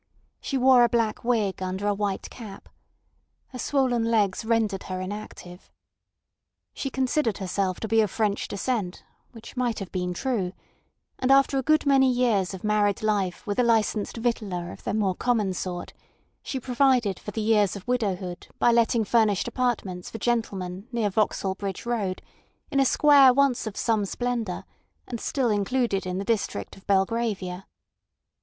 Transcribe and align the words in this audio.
She 0.39 0.57
wore 0.57 0.83
a 0.83 0.89
black 0.89 1.23
wig 1.23 1.61
under 1.61 1.85
a 1.85 1.93
white 1.93 2.27
cap. 2.31 2.69
Her 3.49 3.59
swollen 3.59 4.03
legs 4.03 4.43
rendered 4.43 4.81
her 4.89 4.99
inactive. 4.99 5.69
She 6.73 6.89
considered 6.89 7.37
herself 7.37 7.79
to 7.81 7.87
be 7.87 8.01
of 8.01 8.09
French 8.09 8.47
descent, 8.47 9.03
which 9.31 9.55
might 9.55 9.77
have 9.77 9.91
been 9.91 10.15
true; 10.15 10.53
and 11.19 11.29
after 11.31 11.59
a 11.59 11.61
good 11.61 11.85
many 11.85 12.11
years 12.11 12.51
of 12.55 12.63
married 12.63 13.03
life 13.03 13.45
with 13.45 13.59
a 13.59 13.63
licensed 13.63 14.15
victualler 14.17 14.71
of 14.71 14.85
the 14.85 14.95
more 14.95 15.13
common 15.13 15.53
sort, 15.53 15.93
she 16.41 16.59
provided 16.59 17.19
for 17.19 17.29
the 17.29 17.39
years 17.41 17.75
of 17.75 17.87
widowhood 17.87 18.47
by 18.57 18.71
letting 18.71 19.03
furnished 19.05 19.47
apartments 19.47 20.09
for 20.09 20.17
gentlemen 20.17 20.87
near 20.91 21.11
Vauxhall 21.11 21.53
Bridge 21.53 21.85
Road 21.85 22.23
in 22.71 22.79
a 22.79 22.85
square 22.85 23.31
once 23.35 23.67
of 23.67 23.77
some 23.77 24.05
splendour 24.05 24.65
and 25.05 25.21
still 25.21 25.51
included 25.51 26.07
in 26.07 26.17
the 26.17 26.25
district 26.25 26.75
of 26.75 26.87
Belgravia. 26.87 27.67